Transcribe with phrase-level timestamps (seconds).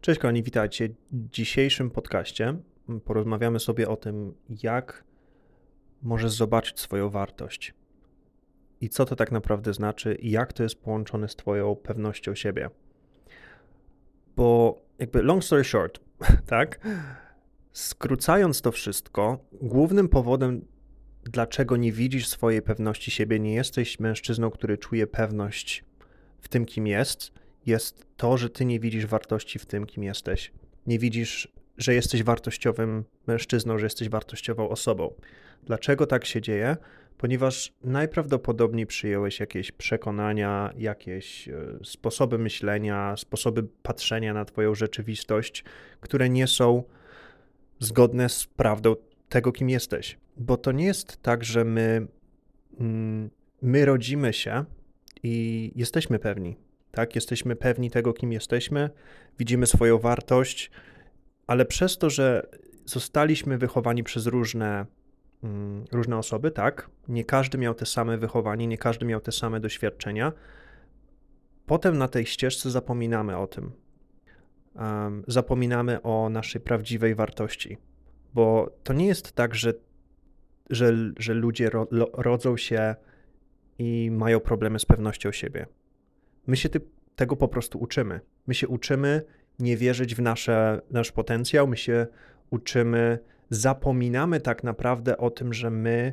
[0.00, 0.88] Cześć kochani, witajcie.
[0.88, 2.56] W dzisiejszym podcaście
[3.04, 5.04] porozmawiamy sobie o tym, jak
[6.02, 7.74] możesz zobaczyć swoją wartość
[8.80, 12.70] i co to tak naprawdę znaczy i jak to jest połączone z twoją pewnością siebie.
[14.36, 16.00] Bo jakby long story short,
[16.46, 16.80] tak?
[17.72, 20.64] Skrócając to wszystko, głównym powodem,
[21.24, 25.84] dlaczego nie widzisz swojej pewności siebie, nie jesteś mężczyzną, który czuje pewność
[26.40, 27.32] w tym, kim jest,
[27.68, 30.52] jest to, że ty nie widzisz wartości w tym, kim jesteś.
[30.86, 35.14] Nie widzisz, że jesteś wartościowym mężczyzną, że jesteś wartościową osobą.
[35.64, 36.76] Dlaczego tak się dzieje?
[37.18, 41.54] Ponieważ najprawdopodobniej przyjąłeś jakieś przekonania, jakieś e,
[41.84, 45.64] sposoby myślenia, sposoby patrzenia na Twoją rzeczywistość,
[46.00, 46.82] które nie są
[47.78, 48.96] zgodne z prawdą
[49.28, 50.18] tego, kim jesteś.
[50.36, 52.06] Bo to nie jest tak, że my,
[52.80, 53.30] mm,
[53.62, 54.64] my rodzimy się
[55.22, 57.14] i jesteśmy pewni tak?
[57.14, 58.90] Jesteśmy pewni tego, kim jesteśmy,
[59.38, 60.70] widzimy swoją wartość,
[61.46, 62.46] ale przez to, że
[62.84, 64.86] zostaliśmy wychowani przez różne,
[65.42, 66.90] mm, różne osoby, tak?
[67.08, 70.32] Nie każdy miał te same wychowanie, nie każdy miał te same doświadczenia.
[71.66, 73.72] Potem na tej ścieżce zapominamy o tym.
[74.74, 77.78] Um, zapominamy o naszej prawdziwej wartości,
[78.34, 79.74] bo to nie jest tak, że,
[80.70, 82.94] że, że ludzie ro, rodzą się
[83.78, 85.66] i mają problemy z pewnością siebie.
[86.48, 86.80] My się ty,
[87.16, 88.20] tego po prostu uczymy.
[88.46, 89.22] My się uczymy
[89.58, 92.06] nie wierzyć w nasze, nasz potencjał, my się
[92.50, 93.18] uczymy,
[93.50, 96.12] zapominamy tak naprawdę o tym, że my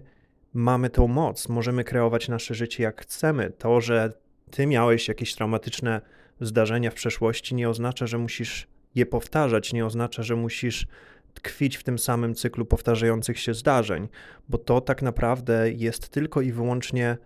[0.53, 3.51] mamy tą moc, możemy kreować nasze życie jak chcemy.
[3.57, 4.13] To, że
[4.51, 6.01] ty miałeś jakieś traumatyczne
[6.41, 10.87] zdarzenia w przeszłości, nie oznacza, że musisz je powtarzać, nie oznacza, że musisz
[11.33, 14.07] tkwić w tym samym cyklu powtarzających się zdarzeń,
[14.49, 17.17] bo to tak naprawdę jest tylko i wyłącznie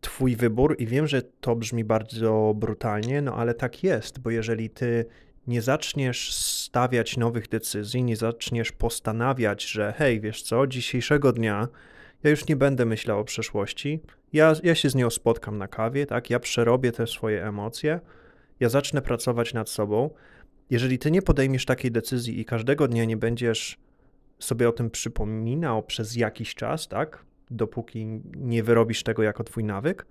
[0.00, 4.70] Twój wybór, i wiem, że to brzmi bardzo brutalnie, no ale tak jest, bo jeżeli
[4.70, 5.04] ty
[5.46, 11.68] nie zaczniesz stawiać nowych decyzji, nie zaczniesz postanawiać, że hej, wiesz co, dzisiejszego dnia
[12.22, 14.00] ja już nie będę myślał o przeszłości,
[14.32, 18.00] ja, ja się z nią spotkam na kawie, tak, ja przerobię te swoje emocje,
[18.60, 20.10] ja zacznę pracować nad sobą.
[20.70, 23.78] Jeżeli ty nie podejmiesz takiej decyzji i każdego dnia nie będziesz
[24.38, 30.06] sobie o tym przypominał przez jakiś czas, tak, dopóki nie wyrobisz tego jako twój nawyk,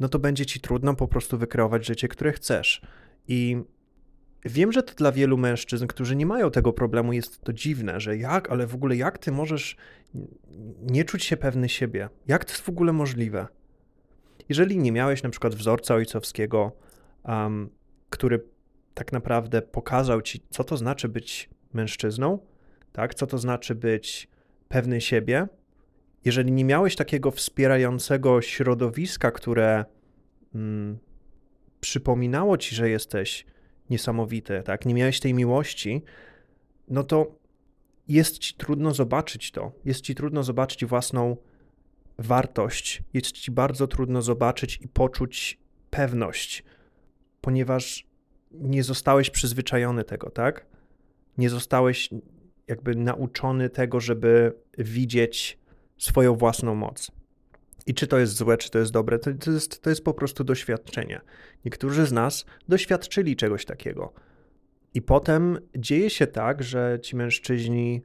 [0.00, 2.82] no to będzie ci trudno po prostu wykreować życie, które chcesz.
[3.28, 3.62] I
[4.44, 8.16] wiem, że to dla wielu mężczyzn, którzy nie mają tego problemu, jest to dziwne, że
[8.16, 9.76] jak, ale w ogóle jak ty możesz
[10.82, 12.08] nie czuć się pewny siebie?
[12.26, 13.46] Jak to jest w ogóle możliwe?
[14.48, 16.72] Jeżeli nie miałeś na przykład wzorca ojcowskiego,
[17.24, 17.70] um,
[18.10, 18.44] który
[18.94, 22.38] tak naprawdę pokazał ci, co to znaczy być mężczyzną,
[22.92, 24.28] tak, co to znaczy być
[24.68, 25.48] pewny siebie,
[26.28, 29.84] jeżeli nie miałeś takiego wspierającego środowiska, które
[30.54, 30.98] mm,
[31.80, 33.46] przypominało ci, że jesteś
[33.90, 34.86] niesamowity, tak?
[34.86, 36.02] Nie miałeś tej miłości,
[36.88, 37.38] no to
[38.08, 39.72] jest ci trudno zobaczyć to.
[39.84, 41.36] Jest ci trudno zobaczyć własną
[42.18, 43.02] wartość.
[43.14, 45.58] Jest ci bardzo trudno zobaczyć i poczuć
[45.90, 46.64] pewność,
[47.40, 48.06] ponieważ
[48.50, 50.66] nie zostałeś przyzwyczajony tego, tak?
[51.38, 52.10] Nie zostałeś
[52.66, 55.58] jakby nauczony tego, żeby widzieć
[55.98, 57.10] swoją własną moc.
[57.86, 60.44] I czy to jest złe, czy to jest dobre, to, jest, to jest po prostu
[60.44, 61.20] doświadczenie.
[61.64, 64.12] Niektórzy z nas doświadczyli czegoś takiego.
[64.94, 68.02] I potem dzieje się tak, że ci mężczyźni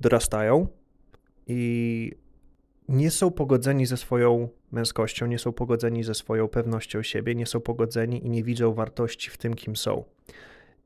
[0.00, 0.68] dorastają
[1.46, 2.12] i
[2.88, 7.60] nie są pogodzeni ze swoją męskością, nie są pogodzeni ze swoją pewnością siebie, nie są
[7.60, 10.04] pogodzeni i nie widzą wartości w tym, kim są.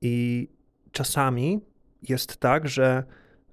[0.03, 0.49] I
[0.93, 1.61] czasami
[2.03, 3.05] jest tak, że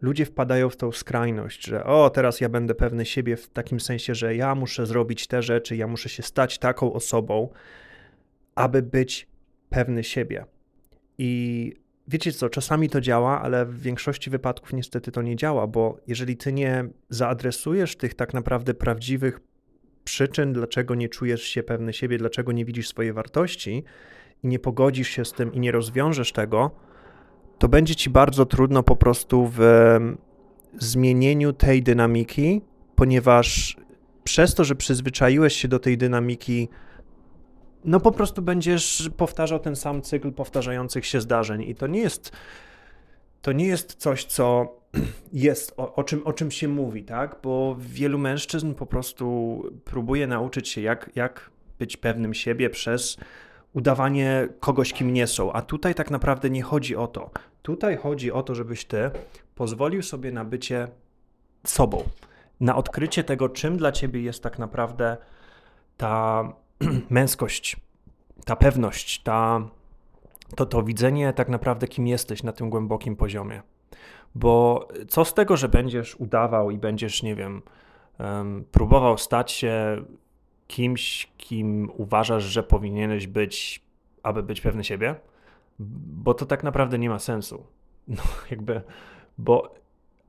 [0.02, 4.16] ludzie wpadają w tą skrajność, że o, teraz ja będę pewny siebie w takim sensie,
[4.16, 7.50] że ja muszę zrobić te rzeczy, ja muszę się stać taką osobą,
[8.56, 9.28] aby być
[9.70, 10.46] pewny siebie.
[11.18, 11.74] I
[12.08, 16.38] wiecie co, czasami to działa, ale w większości wypadków niestety to nie działa, bo jeżeli
[16.38, 19.40] ty nie zaadresujesz tych tak naprawdę prawdziwych
[20.04, 23.84] przyczyn, dlaczego nie czujesz się pewny siebie, dlaczego nie widzisz swojej wartości
[24.44, 26.72] i nie pogodzisz się z tym i nie rozwiążesz tego,
[27.58, 29.60] to będzie ci bardzo trudno po prostu w
[30.78, 32.62] zmienieniu tej dynamiki,
[32.96, 33.78] ponieważ
[34.24, 36.70] przez to, że przyzwyczaiłeś się do tej dynamiki,
[37.86, 42.32] no po prostu będziesz powtarzał ten sam cykl powtarzających się zdarzeń i to nie jest
[43.42, 44.76] to nie jest coś, co
[45.34, 47.36] jest, o, o, czym, o czym się mówi, tak?
[47.44, 53.18] Bo wielu mężczyzn po prostu próbuje nauczyć się, jak, jak być pewnym siebie przez
[53.78, 55.54] udawanie kogoś, kim nie są.
[55.54, 57.30] A tutaj tak naprawdę nie chodzi o to.
[57.62, 59.12] Tutaj chodzi o to, żebyś ty
[59.56, 60.88] pozwolił sobie na bycie
[61.66, 62.04] sobą,
[62.60, 65.18] na odkrycie tego, czym dla ciebie jest tak naprawdę
[65.98, 66.44] ta
[67.10, 67.78] męskość,
[68.46, 69.62] ta pewność, ta
[70.56, 73.62] to to widzenie tak naprawdę, kim jesteś na tym głębokim poziomie.
[74.36, 77.62] Bo co z tego, że będziesz udawał i będziesz, nie wiem,
[78.72, 80.04] próbował stać się
[80.68, 83.82] kimś, kim uważasz, że powinieneś być,
[84.24, 85.16] aby być pewny siebie?
[85.80, 87.64] Bo to tak naprawdę nie ma sensu.
[88.08, 88.82] No, jakby,
[89.38, 89.76] bo,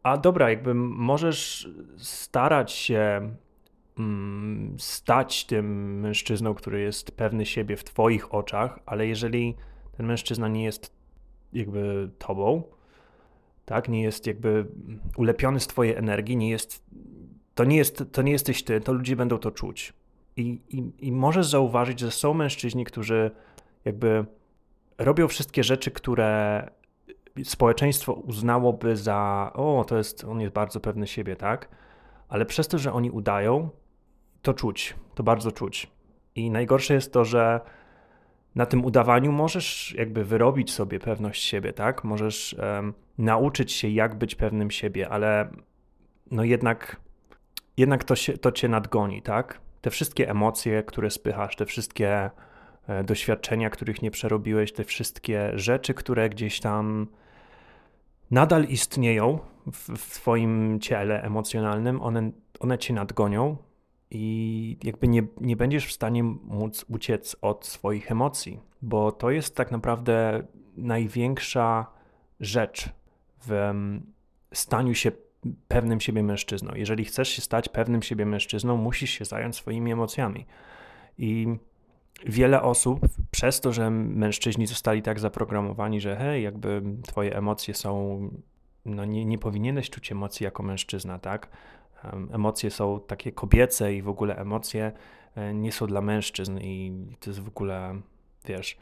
[0.02, 3.30] a dobra, jakby możesz starać się
[3.98, 9.56] mm, stać tym mężczyzną, który jest pewny siebie w Twoich oczach, ale jeżeli
[9.96, 10.92] ten mężczyzna nie jest
[11.52, 12.62] jakby Tobą,
[13.64, 14.66] tak, nie jest jakby
[15.16, 16.84] ulepiony z Twojej energii, nie jest,
[17.54, 19.92] to, nie jest, to nie jesteś Ty, to ludzie będą to czuć.
[20.38, 23.30] I, i, I możesz zauważyć, że są mężczyźni, którzy
[23.84, 24.24] jakby
[24.98, 26.62] robią wszystkie rzeczy, które
[27.44, 31.68] społeczeństwo uznałoby za, o, to jest, on jest bardzo pewny siebie, tak?
[32.28, 33.70] Ale przez to, że oni udają,
[34.42, 35.90] to czuć, to bardzo czuć.
[36.34, 37.60] I najgorsze jest to, że
[38.54, 42.04] na tym udawaniu możesz jakby wyrobić sobie pewność siebie, tak?
[42.04, 45.50] Możesz um, nauczyć się, jak być pewnym siebie, ale
[46.30, 47.00] no jednak,
[47.76, 49.60] jednak to, się, to cię nadgoni, tak?
[49.88, 52.30] Te wszystkie emocje, które spychasz, te wszystkie
[52.86, 57.06] e, doświadczenia, których nie przerobiłeś, te wszystkie rzeczy, które gdzieś tam
[58.30, 59.38] nadal istnieją
[59.72, 62.30] w, w Twoim ciele emocjonalnym, one,
[62.60, 63.56] one cię nadgonią
[64.10, 69.56] i jakby nie, nie będziesz w stanie móc uciec od swoich emocji, bo to jest
[69.56, 70.42] tak naprawdę
[70.76, 71.86] największa
[72.40, 72.88] rzecz
[73.46, 73.72] w
[74.52, 75.12] staniu się
[75.68, 76.72] pewnym siebie mężczyzną.
[76.74, 80.46] Jeżeli chcesz się stać pewnym siebie mężczyzną, musisz się zająć swoimi emocjami.
[81.18, 81.46] I
[82.26, 83.00] wiele osób
[83.30, 88.20] przez to, że mężczyźni zostali tak zaprogramowani, że hej, jakby twoje emocje są,
[88.84, 91.48] no nie, nie powinieneś czuć emocji jako mężczyzna, tak?
[92.32, 94.92] Emocje są takie kobiece i w ogóle emocje
[95.34, 98.00] e, nie są dla mężczyzn i to jest w ogóle,
[98.46, 98.78] wiesz,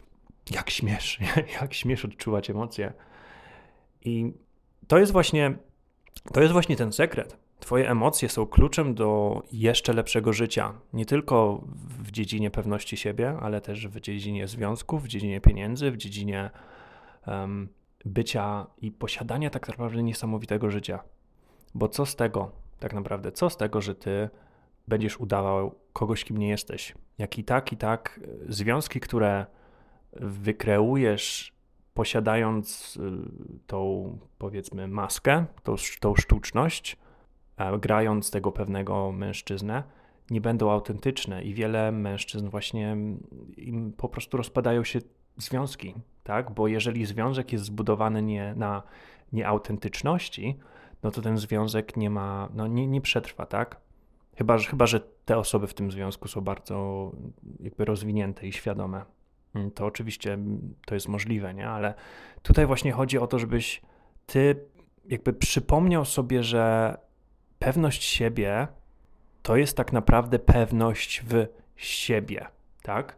[0.51, 1.21] jak śmiesz,
[1.61, 2.93] jak śmiesz odczuwać emocje.
[4.05, 4.33] I
[4.87, 5.57] to jest właśnie,
[6.33, 7.37] to jest właśnie ten sekret.
[7.61, 10.75] Twoje emocje są kluczem do jeszcze lepszego życia.
[10.93, 11.65] Nie tylko
[12.03, 16.51] w dziedzinie pewności siebie, ale też w dziedzinie związków, w dziedzinie pieniędzy, w dziedzinie
[17.27, 17.69] um,
[18.05, 21.03] bycia i posiadania tak naprawdę niesamowitego życia.
[21.75, 24.29] Bo co z tego, tak naprawdę, co z tego, że ty
[24.89, 26.95] będziesz udawał kogoś, kim nie jesteś?
[27.19, 29.47] Jak i tak, i tak związki, które
[30.13, 31.56] wykreujesz
[31.97, 33.01] posiadając y,
[33.67, 36.97] tą, powiedzmy, maskę, tą, tą sztuczność,
[37.81, 39.83] grając tego pewnego mężczyznę,
[40.31, 42.97] nie będą autentyczne i wiele mężczyzn właśnie
[43.57, 44.99] im po prostu rozpadają się
[45.37, 45.95] związki,
[46.25, 46.51] tak?
[46.51, 48.83] Bo jeżeli związek jest zbudowany nie na
[49.33, 50.59] nieautentyczności,
[51.03, 53.81] no to ten związek nie ma, no nie, nie przetrwa, tak?
[54.37, 57.13] Chyba, że, chyba, że te osoby w tym związku są bardzo
[57.61, 59.05] jakby rozwinięte i świadome.
[59.57, 60.39] Mm, to oczywiście
[60.87, 61.69] to jest możliwe, nie?
[61.69, 61.95] Ale
[62.43, 63.83] tutaj właśnie chodzi o to, żebyś
[64.27, 64.67] ty
[65.09, 66.97] jakby przypomniał sobie, że
[67.59, 68.69] pewność siebie
[69.43, 72.47] to jest tak naprawdę pewność w siebie,
[72.83, 73.17] tak?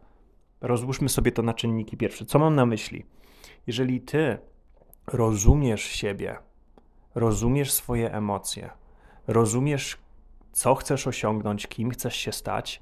[0.61, 2.25] Rozłóżmy sobie to na czynniki pierwsze.
[2.25, 3.05] Co mam na myśli?
[3.67, 4.37] Jeżeli ty
[5.07, 6.37] rozumiesz siebie,
[7.15, 8.69] rozumiesz swoje emocje,
[9.27, 9.97] rozumiesz,
[10.51, 12.81] co chcesz osiągnąć, kim chcesz się stać,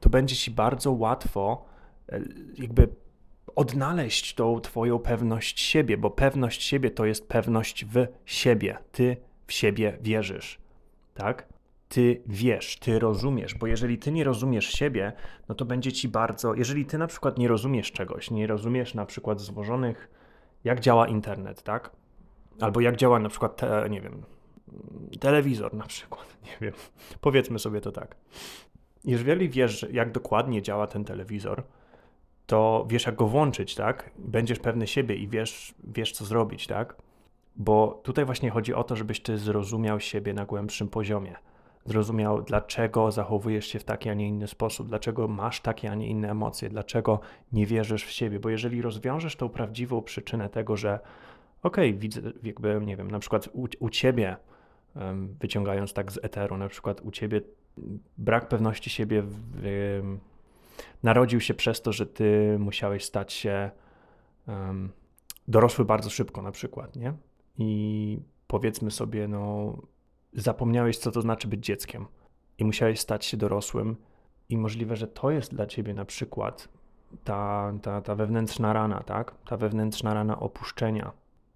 [0.00, 1.64] to będzie ci bardzo łatwo
[2.58, 2.88] jakby
[3.56, 8.78] odnaleźć tą twoją pewność siebie, bo pewność siebie to jest pewność w siebie.
[8.92, 9.16] Ty
[9.46, 10.58] w siebie wierzysz
[11.18, 11.48] tak?
[11.88, 15.12] Ty wiesz, ty rozumiesz, bo jeżeli ty nie rozumiesz siebie,
[15.48, 16.54] no to będzie ci bardzo.
[16.54, 20.10] Jeżeli ty na przykład nie rozumiesz czegoś, nie rozumiesz na przykład złożonych,
[20.64, 21.90] jak działa internet, tak?
[22.60, 24.22] Albo jak działa na przykład, te, nie wiem,
[25.20, 26.74] telewizor na przykład, nie wiem,
[27.20, 28.16] powiedzmy sobie to tak.
[29.04, 31.62] Jeżeli wiesz, jak dokładnie działa ten telewizor,
[32.48, 34.10] to wiesz, jak go włączyć, tak?
[34.18, 36.96] Będziesz pewny siebie i wiesz, wiesz co zrobić, tak?
[37.56, 41.34] Bo tutaj właśnie chodzi o to, żebyś ty zrozumiał siebie na głębszym poziomie.
[41.84, 46.06] Zrozumiał, dlaczego zachowujesz się w taki, a nie inny sposób, dlaczego masz takie, a nie
[46.08, 47.20] inne emocje, dlaczego
[47.52, 48.40] nie wierzysz w siebie.
[48.40, 51.00] Bo jeżeli rozwiążesz tą prawdziwą przyczynę tego, że
[51.62, 54.36] okej, okay, widzę, jakby, nie wiem, na przykład u, u ciebie,
[55.40, 57.40] wyciągając tak z eteru, na przykład u ciebie
[58.18, 59.36] brak pewności siebie w,
[60.00, 60.20] um,
[61.02, 63.70] narodził się przez to, że ty musiałeś stać się
[64.48, 64.92] um,
[65.48, 67.12] dorosły bardzo szybko, na przykład, nie?
[67.58, 69.76] i powiedzmy sobie, no,
[70.32, 72.06] zapomniałeś, co to znaczy być dzieckiem
[72.58, 73.96] i musiałeś stać się dorosłym,
[74.48, 76.68] i możliwe, że to jest dla ciebie na przykład
[77.24, 79.34] ta, ta, ta wewnętrzna rana, tak?
[79.48, 81.12] Ta wewnętrzna rana opuszczenia,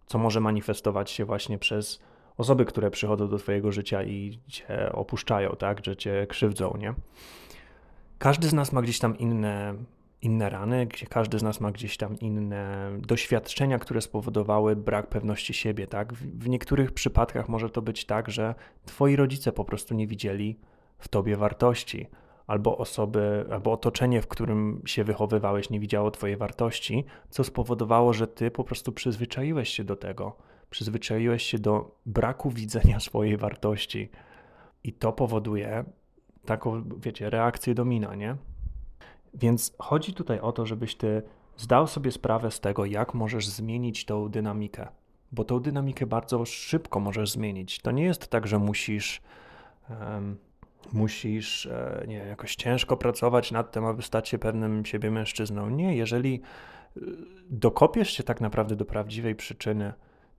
[0.06, 2.00] co może manifestować się właśnie przez
[2.36, 5.84] osoby, które przychodzą do twojego życia i cię opuszczają, tak?
[5.84, 6.94] Że cię krzywdzą, nie?
[8.22, 9.74] Każdy z nas ma gdzieś tam inne,
[10.22, 15.54] inne rany, gdzie każdy z nas ma gdzieś tam inne doświadczenia, które spowodowały brak pewności
[15.54, 16.12] siebie, tak?
[16.12, 20.58] W, w niektórych przypadkach może to być tak, że twoi rodzice po prostu nie widzieli
[20.98, 22.06] w tobie wartości,
[22.46, 28.26] albo osoby, albo otoczenie, w którym się wychowywałeś, nie widziało twojej wartości, co spowodowało, że
[28.26, 30.36] ty po prostu przyzwyczaiłeś się do tego,
[30.70, 34.10] przyzwyczaiłeś się do braku widzenia swojej wartości.
[34.84, 35.84] I to powoduje
[36.44, 38.36] taką, wiecie, reakcję domina, nie?
[39.34, 41.22] Więc chodzi tutaj o to, żebyś ty
[41.56, 44.88] zdał sobie sprawę z tego, jak możesz zmienić tą dynamikę,
[45.32, 47.78] bo tą dynamikę bardzo szybko możesz zmienić.
[47.78, 49.22] To nie jest tak, że musisz.
[49.90, 50.36] Um,
[50.92, 55.70] musisz e, nie, jakoś ciężko pracować nad tym, aby stać się pewnym siebie mężczyzną.
[55.70, 56.40] Nie, jeżeli
[56.96, 57.00] e,
[57.50, 59.92] dokopiesz się tak naprawdę do prawdziwej przyczyny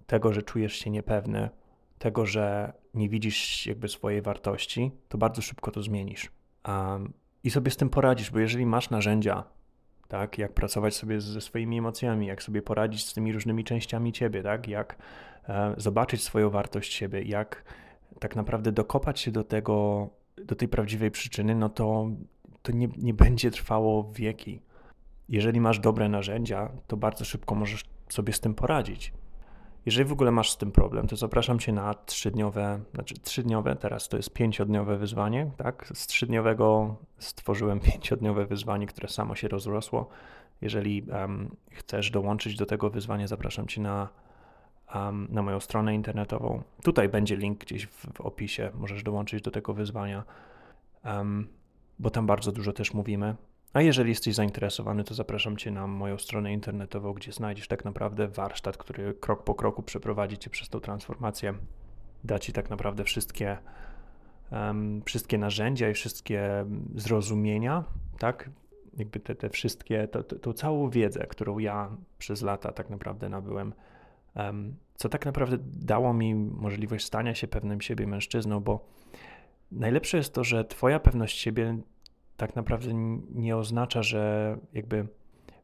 [0.08, 1.50] tego, że czujesz się niepewny,
[2.04, 6.32] tego, że nie widzisz jakby swojej wartości, to bardzo szybko to zmienisz.
[6.68, 9.44] Um, I sobie z tym poradzisz, bo jeżeli masz narzędzia,
[10.08, 14.44] tak, jak pracować sobie ze swoimi emocjami, jak sobie poradzić z tymi różnymi częściami ciebie,
[14.44, 14.98] tak, jak
[15.50, 17.64] e, zobaczyć swoją wartość siebie, jak
[18.20, 20.10] tak naprawdę dokopać się do tego,
[20.46, 22.10] do tej prawdziwej przyczyny, no to,
[22.62, 24.62] to nie, nie będzie trwało wieki.
[25.30, 29.14] Jeżeli masz dobre narzędzia, to bardzo szybko możesz sobie z tym poradzić.
[29.86, 34.10] Jeżeli w ogóle masz z tym problem, to zapraszam Cię na trzydniowe, znaczy trzydniowe, teraz
[34.10, 35.92] to jest pięciodniowe wyzwanie, tak?
[35.94, 40.10] Z trzydniowego stworzyłem pięciodniowe wyzwanie, które samo się rozrosło.
[40.62, 44.10] Jeżeli um, chcesz dołączyć do tego wyzwania, zapraszam Cię na,
[44.96, 46.64] um, na moją stronę internetową.
[46.84, 50.24] Tutaj będzie link gdzieś w, w opisie, możesz dołączyć do tego wyzwania,
[51.06, 51.48] um,
[52.00, 53.36] bo tam bardzo dużo też mówimy
[53.74, 58.28] a jeżeli jesteś zainteresowany, to zapraszam Cię na moją stronę internetową, gdzie znajdziesz tak naprawdę
[58.28, 61.54] warsztat, który krok po kroku przeprowadzi Cię przez tą transformację.
[62.24, 63.58] Da Ci tak naprawdę wszystkie,
[64.52, 66.66] um, wszystkie narzędzia i wszystkie
[66.96, 67.84] zrozumienia,
[68.20, 68.50] tak?
[68.98, 73.30] Jakby te, te wszystkie, to, to, tą całą wiedzę, którą ja przez lata tak naprawdę
[73.30, 73.74] nabyłem,
[74.36, 78.88] um, co tak naprawdę dało mi możliwość stania się pewnym siebie mężczyzną, bo
[79.72, 81.78] najlepsze jest to, że Twoja pewność siebie
[82.48, 82.94] tak naprawdę
[83.36, 85.08] nie oznacza, że jakby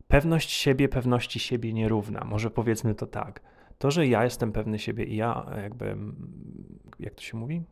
[0.08, 2.24] pewność siebie pewności siebie nierówna.
[2.26, 3.42] Może powiedzmy to tak.
[3.78, 5.96] To, że ja jestem pewny siebie i ja jakby,
[7.00, 7.64] jak to się mówi?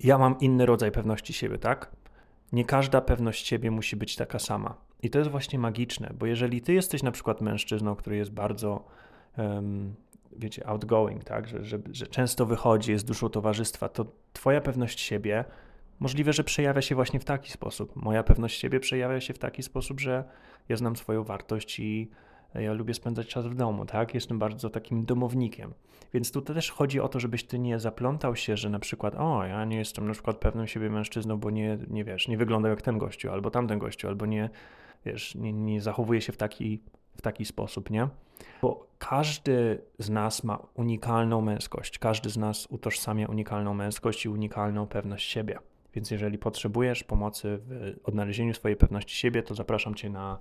[0.00, 1.90] Ja mam inny rodzaj pewności siebie, tak?
[2.52, 4.74] Nie każda pewność siebie musi być taka sama.
[5.02, 8.84] I to jest właśnie magiczne, bo jeżeli ty jesteś na przykład mężczyzną, który jest bardzo,
[9.38, 9.94] um,
[10.36, 15.44] wiecie, outgoing, tak, że, że, że często wychodzi, jest duszą towarzystwa, to twoja pewność siebie
[16.04, 17.96] Możliwe, że przejawia się właśnie w taki sposób.
[17.96, 20.24] Moja pewność siebie przejawia się w taki sposób, że
[20.68, 22.10] ja znam swoją wartość i
[22.54, 24.14] ja lubię spędzać czas w domu, tak?
[24.14, 25.74] Jestem bardzo takim domownikiem.
[26.14, 29.44] Więc tu też chodzi o to, żebyś ty nie zaplątał się, że na przykład, o,
[29.44, 32.82] ja nie jestem na przykład pewnym siebie mężczyzną, bo nie, nie wiesz, nie wyglądam jak
[32.82, 34.50] ten gościu, albo tamten gościu, albo nie,
[35.06, 36.80] wiesz, nie, nie zachowuję się w taki,
[37.16, 38.08] w taki sposób, nie?
[38.62, 44.86] Bo każdy z nas ma unikalną męskość, każdy z nas utożsamia unikalną męskość i unikalną
[44.86, 45.58] pewność siebie.
[45.94, 50.38] Więc jeżeli potrzebujesz pomocy w odnalezieniu swojej pewności siebie, to zapraszam Cię na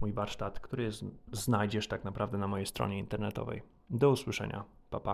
[0.00, 0.90] mój warsztat, który
[1.32, 3.62] znajdziesz tak naprawdę na mojej stronie internetowej.
[3.90, 4.64] Do usłyszenia.
[4.90, 5.04] Pa, pa.